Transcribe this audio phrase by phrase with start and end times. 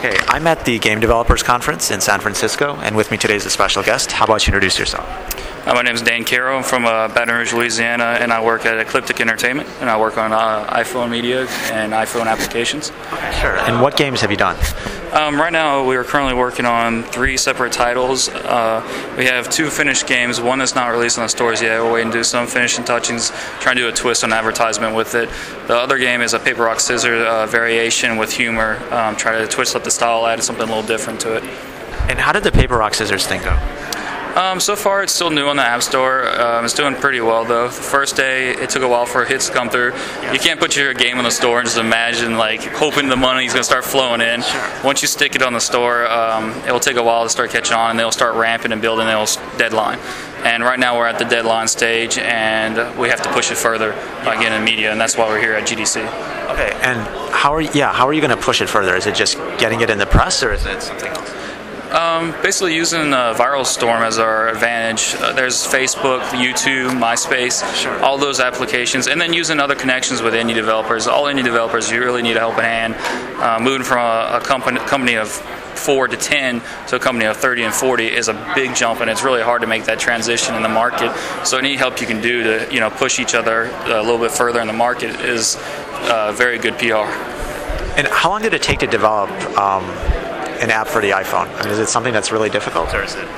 [0.00, 3.44] Okay, I'm at the Game Developers Conference in San Francisco, and with me today is
[3.44, 4.10] a special guest.
[4.10, 5.06] How about you introduce yourself?
[5.68, 6.56] Uh, my name is Dan Caro.
[6.56, 10.16] I'm from uh, Baton Rouge, Louisiana, and I work at Ecliptic Entertainment, and I work
[10.16, 12.86] on uh, iPhone media and iPhone applications.
[13.42, 13.58] Sure.
[13.58, 14.56] And what games have you done?
[15.12, 18.28] Um, right now, we are currently working on three separate titles.
[18.28, 18.80] Uh,
[19.18, 20.40] we have two finished games.
[20.40, 21.82] One that's not released on the stores yet.
[21.82, 25.16] We're waiting to do some finishing touchings, trying to do a twist on advertisement with
[25.16, 25.28] it.
[25.66, 28.76] The other game is a paper rock scissors uh, variation with humor.
[28.92, 31.42] Um, try to twist up the style, add something a little different to it.
[32.08, 33.58] And how did the paper rock scissors thing go?
[34.36, 36.28] Um, so far, it's still new on the App Store.
[36.40, 37.66] Um, it's doing pretty well, though.
[37.66, 39.92] The first day, it took a while for hits to come through.
[40.32, 43.52] You can't put your game on the store and just imagine, like, hoping the money's
[43.52, 44.42] going to start flowing in.
[44.84, 47.50] Once you stick it on the store, um, it will take a while to start
[47.50, 49.24] catching on, and they'll start ramping and building their
[49.58, 49.98] deadline.
[50.44, 53.92] And right now, we're at the deadline stage, and we have to push it further
[54.24, 56.00] by getting media, and that's why we're here at GDC.
[56.52, 56.98] Okay, and
[57.34, 58.94] how are you, yeah, how are you going to push it further?
[58.94, 61.39] Is it just getting it in the press, or is it something else?
[61.90, 65.16] Um, basically using uh, Viral Storm as our advantage.
[65.18, 67.98] Uh, there's Facebook, YouTube, MySpace, Sure.
[68.00, 71.08] all those applications, and then using other connections with indie developers.
[71.08, 72.94] All indie developers, you really need a helping hand.
[73.40, 75.28] Uh, moving from a, a company, company of
[75.80, 79.10] four to 10 to a company of 30 and 40 is a big jump, and
[79.10, 81.12] it's really hard to make that transition in the market.
[81.44, 84.30] So any help you can do to you know push each other a little bit
[84.30, 87.10] further in the market is uh, very good PR.
[87.98, 89.84] And how long did it take to develop um,
[90.60, 91.48] an app for the iPhone?
[91.56, 93.28] I mean, is it something that's really difficult, or is it?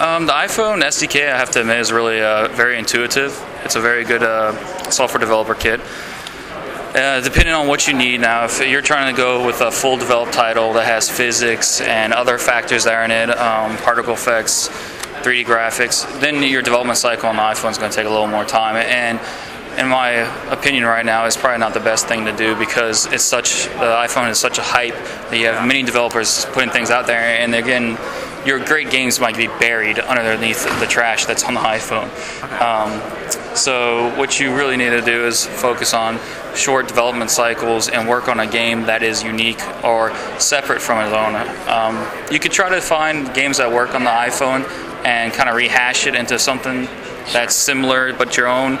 [0.00, 3.38] Um, the iPhone SDK, I have to admit, is really uh, very intuitive.
[3.64, 4.52] It's a very good uh,
[4.90, 5.80] software developer kit.
[6.94, 9.96] Uh, depending on what you need now, if you're trying to go with a full
[9.96, 14.68] developed title that has physics and other factors that are in it, um, particle effects,
[15.22, 18.26] 3D graphics, then your development cycle on the iPhone is going to take a little
[18.26, 18.74] more time.
[18.74, 19.20] And
[19.80, 20.10] in my
[20.52, 23.96] opinion, right now, is probably not the best thing to do because it's such the
[24.06, 24.94] iPhone is such a hype
[25.30, 27.98] that you have many developers putting things out there, and again,
[28.44, 32.08] your great games might be buried underneath the trash that's on the iPhone.
[32.60, 36.18] Um, so what you really need to do is focus on
[36.54, 41.14] short development cycles and work on a game that is unique or separate from its
[41.14, 41.34] own.
[41.68, 44.68] Um, you could try to find games that work on the iPhone
[45.04, 46.86] and kind of rehash it into something
[47.32, 48.78] that's similar but your own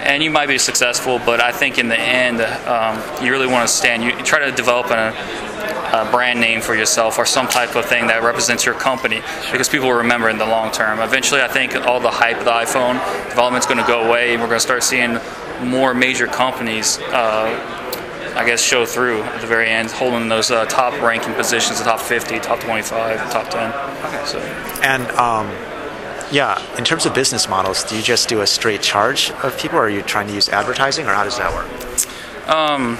[0.00, 3.68] and you might be successful, but I think in the end, um, you really want
[3.68, 4.04] to stand.
[4.04, 5.14] You, try to develop a,
[5.96, 9.68] a, brand name for yourself or some type of thing that represents your company because
[9.68, 11.00] people will remember in the long term.
[11.00, 12.94] Eventually, I think all the hype of the iPhone
[13.30, 15.18] development is going to go away, and we're going to start seeing
[15.62, 16.98] more major companies.
[16.98, 17.82] Uh,
[18.36, 21.86] I guess show through at the very end, holding those uh, top ranking positions, the
[21.86, 23.72] top 50, top 25, top 10.
[24.04, 24.26] Okay.
[24.26, 24.38] So.
[24.82, 25.48] And um,
[26.30, 29.78] yeah, in terms of business models, do you just do a straight charge of people,
[29.78, 32.48] or are you trying to use advertising, or how does that work?
[32.48, 32.96] Um,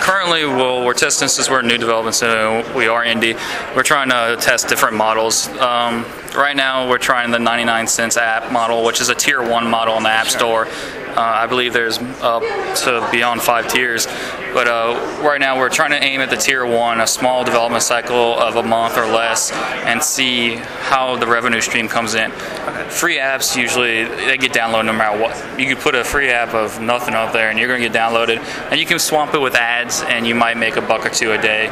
[0.00, 2.62] currently, well, we're testing since we're a new development center.
[2.74, 3.34] We are indie.
[3.74, 5.48] We're trying to test different models.
[5.58, 6.04] Um,
[6.34, 9.96] right now, we're trying the 99 cents app model, which is a tier one model
[9.96, 10.66] in the App Store.
[10.66, 14.06] Uh, I believe there's up to beyond five tiers,
[14.54, 17.82] but uh, right now we're trying to aim at the tier one, a small development
[17.82, 22.30] cycle of a month or less, and see how the revenue stream comes in.
[22.90, 25.58] Free apps usually they get downloaded no matter what.
[25.58, 27.96] You could put a free app of nothing up there, and you're going to get
[27.96, 28.38] downloaded,
[28.70, 31.32] and you can swamp it with ads, and you might make a buck or two
[31.32, 31.68] a day.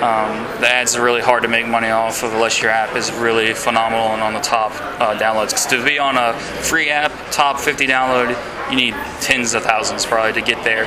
[0.00, 3.12] Um, the ads are really hard to make money off of unless your app is
[3.12, 5.48] really phenomenal and on the top uh, downloads.
[5.48, 10.06] Because to be on a free app, top 50 download, you need tens of thousands
[10.06, 10.84] probably to get there.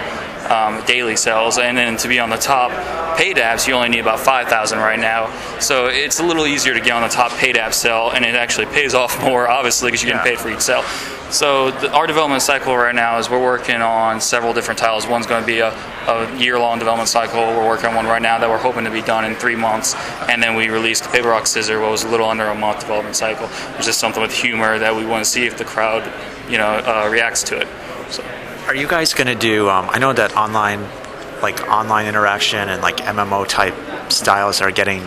[0.49, 2.71] Um, daily sales, and then to be on the top
[3.17, 5.29] paid apps, you only need about 5,000 right now.
[5.59, 8.35] So it's a little easier to get on the top paid app sell, and it
[8.35, 10.83] actually pays off more, obviously, because you're getting paid for each sell.
[11.29, 15.05] So the, our development cycle right now is we're working on several different titles.
[15.05, 15.71] One's going to be a,
[16.07, 17.41] a year-long development cycle.
[17.41, 19.95] We're working on one right now that we're hoping to be done in three months,
[20.29, 23.17] and then we released Paper Rock Scissor, what was a little under a month development
[23.17, 23.49] cycle.
[23.75, 26.09] It's just something with humor that we want to see if the crowd,
[26.49, 27.67] you know, uh, reacts to it.
[28.09, 28.23] So.
[28.67, 29.69] Are you guys going to do?
[29.69, 30.81] Um, I know that online,
[31.41, 33.73] like online interaction and like MMO type
[34.11, 35.01] styles are getting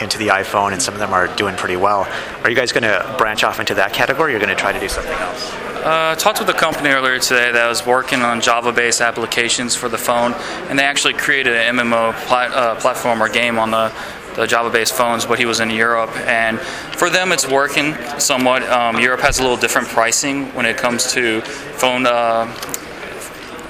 [0.00, 2.08] into the iPhone, and some of them are doing pretty well.
[2.42, 4.30] Are you guys going to branch off into that category?
[4.30, 5.52] Or you're going to try to do something else?
[5.84, 9.96] Uh, talked with a company earlier today that was working on Java-based applications for the
[9.96, 10.32] phone,
[10.68, 13.92] and they actually created an MMO plat- uh, platform or game on the
[14.34, 18.62] the Java-based phones, but he was in Europe, and for them it's working somewhat.
[18.62, 22.06] Um, Europe has a little different pricing when it comes to phone.
[22.06, 22.46] Uh,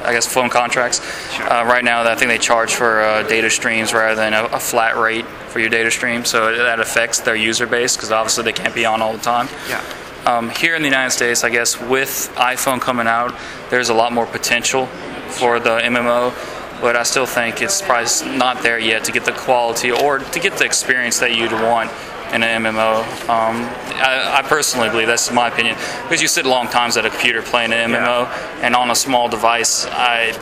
[0.04, 1.00] I guess phone contracts.
[1.38, 4.60] Uh, right now, I think they charge for uh, data streams rather than a, a,
[4.60, 8.52] flat rate for your data stream, so that affects their user base because obviously they
[8.52, 9.48] can't be on all the time.
[9.68, 9.84] Yeah.
[10.26, 13.34] Um, here in the United States, I guess with iPhone coming out,
[13.70, 14.86] there's a lot more potential
[15.28, 16.34] for the MMO
[16.80, 20.40] but I still think it's probably not there yet to get the quality or to
[20.40, 21.90] get the experience that you'd want
[22.32, 23.02] in an MMO.
[23.28, 23.56] Um,
[24.00, 27.42] I, I, personally believe that's my opinion because you sit long times at a computer
[27.42, 28.58] playing an MMO, yeah.
[28.62, 30.32] and on a small device, I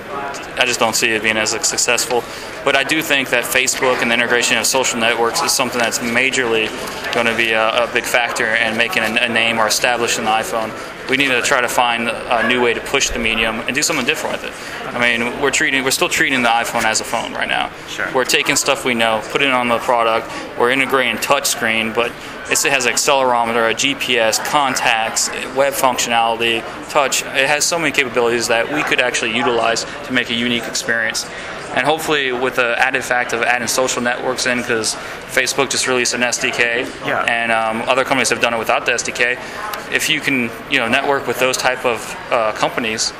[0.58, 2.23] I just don't see it being as successful.
[2.64, 6.00] But I do think that Facebook and the integration of social networks is something that's
[6.00, 6.69] majorly
[7.14, 10.31] going to be a, a big factor in making a, a name or establishing the
[10.31, 10.70] iPhone
[11.08, 13.82] we need to try to find a new way to push the medium and do
[13.82, 14.94] something different with it.
[14.94, 17.70] I mean, we're treating, we're still treating the iPhone as a phone right now.
[17.88, 18.10] Sure.
[18.14, 20.31] We're taking stuff we know, putting it on the product.
[20.58, 22.12] We're integrating touchscreen, but
[22.50, 27.22] it has an accelerometer, a GPS, contacts, web functionality, touch.
[27.22, 31.26] It has so many capabilities that we could actually utilize to make a unique experience
[31.75, 34.94] and hopefully with the added fact of adding social networks in because
[35.26, 36.58] facebook just released an sdk
[37.06, 37.22] yeah.
[37.28, 39.37] and um, other companies have done it without the sdk
[39.93, 43.12] if you can you know network with those type of uh, companies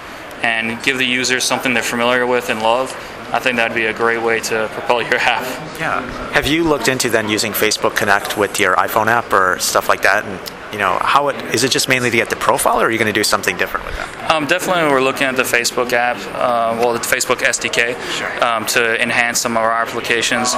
[0.43, 2.95] and give the users something they're familiar with and love
[3.31, 5.45] I think that'd be a great way to propel your app.
[5.79, 6.01] Yeah.
[6.33, 10.01] Have you looked into then using Facebook Connect with your iPhone app or stuff like
[10.03, 10.25] that?
[10.25, 10.41] And
[10.73, 12.99] you know, how it is it just mainly to get the profile, or are you
[12.99, 14.31] going to do something different with that?
[14.31, 18.45] Um, definitely, we're looking at the Facebook app, uh, well, the Facebook SDK, sure.
[18.45, 20.55] um, to enhance some of our applications.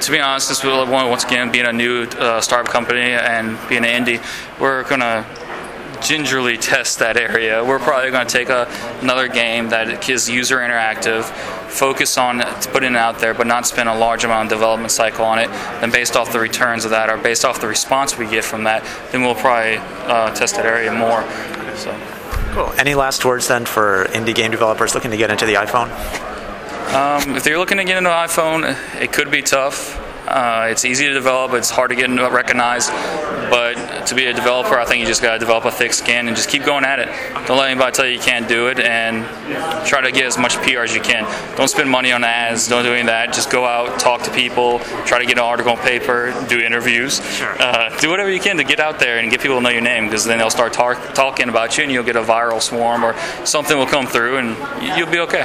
[0.00, 3.84] To be honest, this will once again being a new uh, startup company and being
[3.84, 4.20] an indie,
[4.60, 5.26] we're to
[6.00, 7.64] gingerly test that area.
[7.64, 8.68] We're probably going to take a,
[9.00, 11.24] another game that is user interactive,
[11.68, 12.40] focus on
[12.72, 15.48] putting it out there, but not spend a large amount of development cycle on it.
[15.80, 18.64] Then, based off the returns of that, or based off the response we get from
[18.64, 19.76] that, then we'll probably
[20.06, 21.22] uh, test that area more.
[21.76, 21.96] So.
[22.52, 22.72] Cool.
[22.78, 25.88] Any last words then for indie game developers looking to get into the iPhone?
[26.88, 28.64] Um, if you're looking to get into iPhone,
[28.98, 30.02] it could be tough.
[30.26, 32.90] Uh, it's easy to develop, it's hard to get recognized.
[33.50, 36.28] But to be a developer, I think you just got to develop a thick skin
[36.28, 37.08] and just keep going at it.
[37.46, 39.24] Don't let anybody tell you you can't do it, and
[39.86, 41.24] try to get as much PR as you can.
[41.56, 42.68] Don't spend money on ads.
[42.68, 43.34] Don't do any of that.
[43.34, 47.22] Just go out, talk to people, try to get an article in paper, do interviews.
[47.36, 47.54] Sure.
[47.58, 49.82] Uh, do whatever you can to get out there and get people to know your
[49.82, 53.04] name, because then they'll start tar- talking about you, and you'll get a viral swarm,
[53.04, 53.14] or
[53.44, 55.44] something will come through, and you'll be okay.